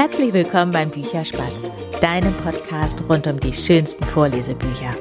[0.00, 1.70] Herzlich willkommen beim Bücherspatz,
[2.00, 4.92] deinem Podcast rund um die schönsten Vorlesebücher.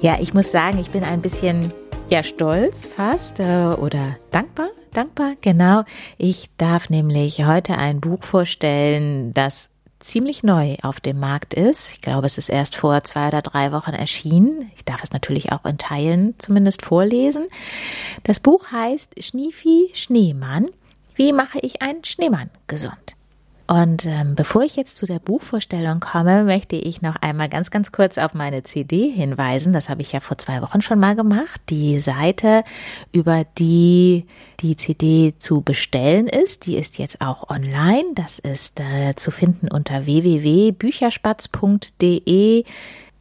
[0.00, 1.72] Ja, ich muss sagen, ich bin ein bisschen
[2.10, 5.82] ja stolz fast äh, oder dankbar, dankbar, genau.
[6.16, 9.68] Ich darf nämlich heute ein Buch vorstellen, das
[9.98, 11.94] ziemlich neu auf dem Markt ist.
[11.94, 14.70] Ich glaube, es ist erst vor zwei oder drei Wochen erschienen.
[14.76, 17.48] Ich darf es natürlich auch in Teilen zumindest vorlesen.
[18.22, 20.68] Das Buch heißt Schniefi Schneemann.
[21.16, 23.16] Wie mache ich einen Schneemann gesund?
[23.70, 27.92] Und ähm, bevor ich jetzt zu der Buchvorstellung komme, möchte ich noch einmal ganz, ganz
[27.92, 29.72] kurz auf meine CD hinweisen.
[29.72, 31.60] Das habe ich ja vor zwei Wochen schon mal gemacht.
[31.68, 32.64] Die Seite,
[33.12, 34.26] über die
[34.58, 38.06] die CD zu bestellen ist, die ist jetzt auch online.
[38.16, 42.64] Das ist äh, zu finden unter www.bücherspatz.de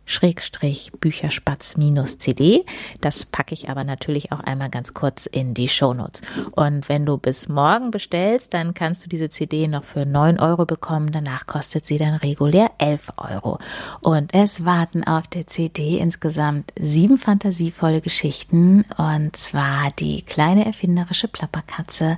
[0.09, 2.65] Schrägstrich Bücherspatz-CD.
[2.99, 6.23] Das packe ich aber natürlich auch einmal ganz kurz in die Shownotes.
[6.51, 10.65] Und wenn du bis morgen bestellst, dann kannst du diese CD noch für neun Euro
[10.65, 11.11] bekommen.
[11.11, 13.59] Danach kostet sie dann regulär elf Euro.
[14.01, 18.85] Und es warten auf der CD insgesamt sieben fantasievolle Geschichten.
[18.97, 22.17] Und zwar die kleine erfinderische Plapperkatze,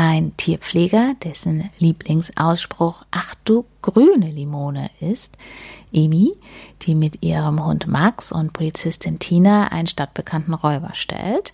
[0.00, 5.36] ein Tierpfleger, dessen Lieblingsausspruch Ach du grüne Limone ist,
[5.92, 6.32] Emi,
[6.80, 11.52] die mit ihrem Hund Max und Polizistin Tina einen stadtbekannten Räuber stellt,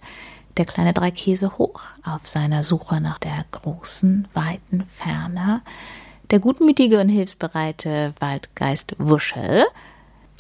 [0.59, 5.63] der kleine Dreikäse hoch auf seiner Suche nach der großen, weiten Ferne,
[6.31, 9.67] der gutmütige und hilfsbereite Waldgeist Wuschel,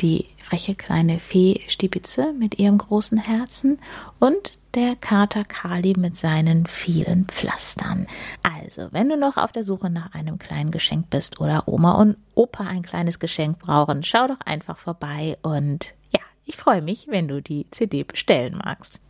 [0.00, 3.78] die freche kleine Fee Stibitze mit ihrem großen Herzen
[4.18, 8.06] und der Kater Kali mit seinen vielen Pflastern.
[8.42, 12.16] Also, wenn du noch auf der Suche nach einem kleinen Geschenk bist oder Oma und
[12.34, 17.26] Opa ein kleines Geschenk brauchen, schau doch einfach vorbei und ja, ich freue mich, wenn
[17.26, 19.00] du die CD bestellen magst.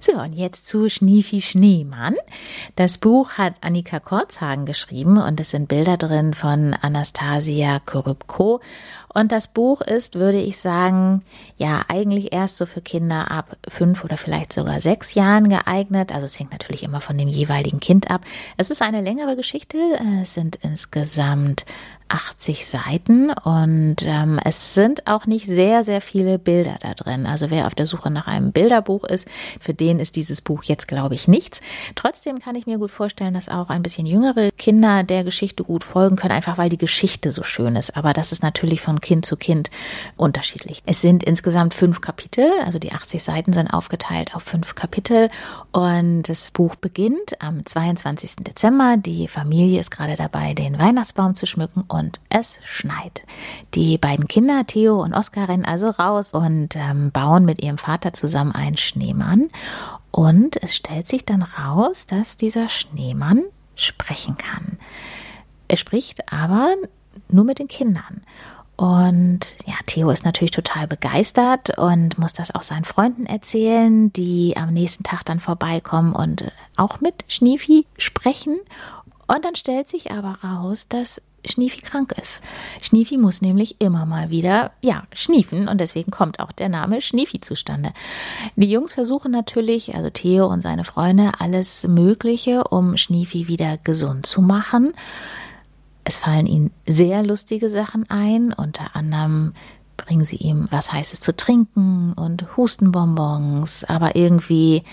[0.00, 2.14] So, und jetzt zu Schniefi Schneemann.
[2.76, 8.60] Das Buch hat Annika Korzhagen geschrieben und es sind Bilder drin von Anastasia Korybko.
[9.12, 11.22] Und das Buch ist, würde ich sagen,
[11.56, 16.12] ja, eigentlich erst so für Kinder ab fünf oder vielleicht sogar sechs Jahren geeignet.
[16.12, 18.20] Also es hängt natürlich immer von dem jeweiligen Kind ab.
[18.56, 19.78] Es ist eine längere Geschichte.
[20.22, 21.64] Es sind insgesamt
[22.08, 27.26] 80 Seiten und ähm, es sind auch nicht sehr, sehr viele Bilder da drin.
[27.26, 29.28] Also wer auf der Suche nach einem Bilderbuch ist,
[29.60, 31.60] für den ist dieses Buch jetzt, glaube ich, nichts.
[31.94, 35.84] Trotzdem kann ich mir gut vorstellen, dass auch ein bisschen jüngere Kinder der Geschichte gut
[35.84, 37.96] folgen können, einfach weil die Geschichte so schön ist.
[37.96, 39.70] Aber das ist natürlich von Kind zu Kind
[40.16, 40.82] unterschiedlich.
[40.86, 45.30] Es sind insgesamt fünf Kapitel, also die 80 Seiten sind aufgeteilt auf fünf Kapitel
[45.72, 48.36] und das Buch beginnt am 22.
[48.36, 48.96] Dezember.
[48.96, 53.22] Die Familie ist gerade dabei, den Weihnachtsbaum zu schmücken und es schneit.
[53.74, 58.12] Die beiden Kinder, Theo und Oskar, rennen also raus und ähm, bauen mit ihrem Vater
[58.12, 59.48] zusammen einen Schneemann.
[60.10, 63.42] Und es stellt sich dann raus, dass dieser Schneemann
[63.74, 64.78] sprechen kann.
[65.68, 66.74] Er spricht aber
[67.28, 68.22] nur mit den Kindern.
[68.76, 74.56] Und ja, Theo ist natürlich total begeistert und muss das auch seinen Freunden erzählen, die
[74.56, 78.60] am nächsten Tag dann vorbeikommen und auch mit Schniefi sprechen.
[79.26, 82.42] Und dann stellt sich aber raus, dass Schniefi krank ist.
[82.80, 87.40] Schniefi muss nämlich immer mal wieder, ja, schniefen und deswegen kommt auch der Name Schniefi
[87.40, 87.92] zustande.
[88.56, 94.26] Die Jungs versuchen natürlich, also Theo und seine Freunde, alles Mögliche, um Schniefi wieder gesund
[94.26, 94.92] zu machen.
[96.04, 99.52] Es fallen ihnen sehr lustige Sachen ein, unter anderem
[99.98, 104.84] bringen sie ihm was Heißes zu trinken und Hustenbonbons, aber irgendwie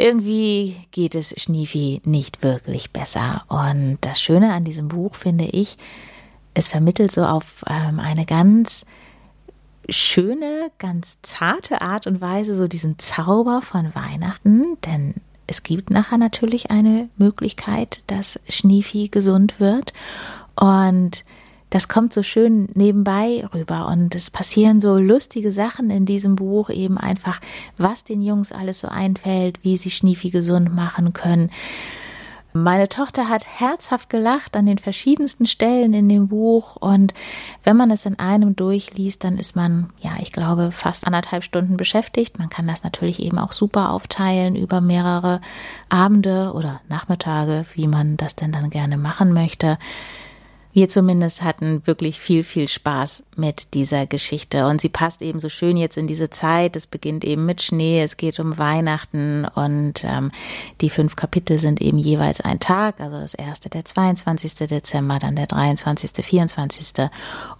[0.00, 3.42] irgendwie geht es Schniefi nicht wirklich besser.
[3.48, 5.76] Und das Schöne an diesem Buch finde ich,
[6.54, 8.84] es vermittelt so auf ähm, eine ganz
[9.88, 15.14] schöne, ganz zarte Art und Weise so diesen Zauber von Weihnachten, denn
[15.46, 19.92] es gibt nachher natürlich eine Möglichkeit, dass Schniefi gesund wird
[20.54, 21.24] und
[21.70, 26.68] das kommt so schön nebenbei rüber und es passieren so lustige Sachen in diesem Buch,
[26.68, 27.40] eben einfach,
[27.78, 31.50] was den Jungs alles so einfällt, wie sie Schniefi gesund machen können.
[32.52, 37.14] Meine Tochter hat herzhaft gelacht an den verschiedensten Stellen in dem Buch und
[37.62, 41.76] wenn man es in einem durchliest, dann ist man, ja, ich glaube, fast anderthalb Stunden
[41.76, 42.40] beschäftigt.
[42.40, 45.40] Man kann das natürlich eben auch super aufteilen über mehrere
[45.88, 49.78] Abende oder Nachmittage, wie man das denn dann gerne machen möchte.
[50.72, 54.66] Wir zumindest hatten wirklich viel, viel Spaß mit dieser Geschichte.
[54.66, 56.76] Und sie passt eben so schön jetzt in diese Zeit.
[56.76, 60.30] Es beginnt eben mit Schnee, es geht um Weihnachten und ähm,
[60.80, 63.00] die fünf Kapitel sind eben jeweils ein Tag.
[63.00, 64.54] Also das erste der 22.
[64.68, 67.08] Dezember, dann der 23., 24.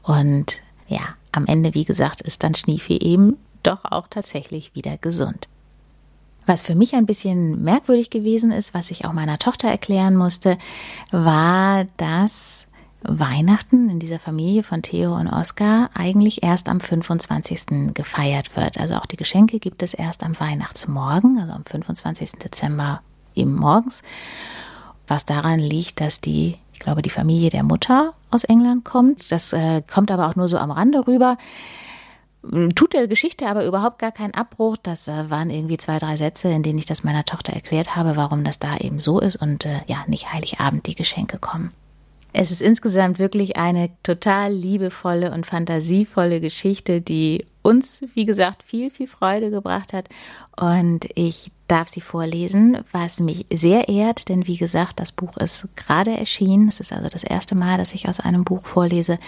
[0.04, 5.48] Und ja, am Ende, wie gesagt, ist dann Schneefee eben doch auch tatsächlich wieder gesund.
[6.46, 10.58] Was für mich ein bisschen merkwürdig gewesen ist, was ich auch meiner Tochter erklären musste,
[11.10, 12.66] war, dass
[13.02, 17.94] Weihnachten in dieser Familie von Theo und Oskar eigentlich erst am 25.
[17.94, 18.78] gefeiert wird.
[18.78, 22.32] Also auch die Geschenke gibt es erst am Weihnachtsmorgen, also am 25.
[22.32, 23.00] Dezember
[23.34, 24.02] eben morgens.
[25.06, 29.32] Was daran liegt, dass die, ich glaube, die Familie der Mutter aus England kommt.
[29.32, 31.36] Das äh, kommt aber auch nur so am Rande rüber.
[32.74, 34.76] Tut der Geschichte aber überhaupt gar keinen Abbruch.
[34.82, 38.16] Das äh, waren irgendwie zwei, drei Sätze, in denen ich das meiner Tochter erklärt habe,
[38.16, 41.72] warum das da eben so ist und äh, ja, nicht Heiligabend die Geschenke kommen.
[42.32, 48.90] Es ist insgesamt wirklich eine total liebevolle und fantasievolle Geschichte, die uns, wie gesagt, viel,
[48.90, 50.08] viel Freude gebracht hat.
[50.58, 55.68] Und ich darf sie vorlesen, was mich sehr ehrt, denn wie gesagt, das Buch ist
[55.76, 56.68] gerade erschienen.
[56.68, 59.18] Es ist also das erste Mal, dass ich aus einem Buch vorlese,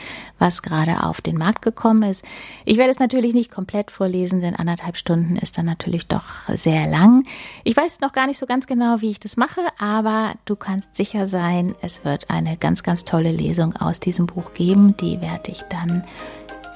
[0.40, 2.24] was gerade auf den Markt gekommen ist.
[2.64, 6.88] Ich werde es natürlich nicht komplett vorlesen, denn anderthalb Stunden ist dann natürlich doch sehr
[6.88, 7.22] lang.
[7.62, 10.96] Ich weiß noch gar nicht so ganz genau, wie ich das mache, aber du kannst
[10.96, 14.96] sicher sein, es wird eine ganz, ganz tolle Lesung aus diesem Buch geben.
[14.96, 16.02] Die werde ich dann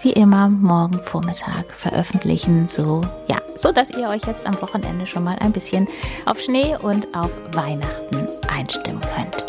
[0.02, 5.24] wie immer morgen Vormittag veröffentlichen, so ja, so dass ihr euch jetzt am Wochenende schon
[5.24, 5.88] mal ein bisschen
[6.26, 9.44] auf Schnee und auf Weihnachten einstimmen könnt.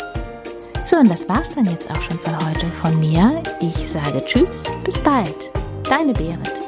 [0.86, 3.42] So, und das war's dann jetzt auch schon für heute von mir.
[3.60, 5.50] Ich sage Tschüss, bis bald.
[5.88, 6.67] Deine Berit.